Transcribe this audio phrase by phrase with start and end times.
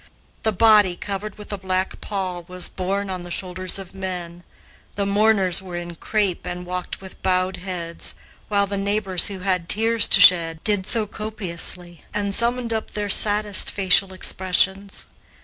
[0.41, 4.43] The body, covered with a black pall, was borne on the shoulders of men;
[4.95, 8.15] the mourners were in crape and walked with bowed heads,
[8.47, 13.09] while the neighbors who had tears to shed, did so copiously and summoned up their
[13.09, 15.05] saddest facial expressions.